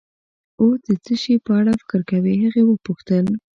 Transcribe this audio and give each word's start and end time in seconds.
اوس 0.61 0.79
د 0.85 0.89
څه 1.05 1.13
شي 1.21 1.33
په 1.45 1.51
اړه 1.59 1.71
فکر 1.81 2.01
کوې؟ 2.09 2.33
هغې 2.43 2.63
وپوښتل. 2.65 3.25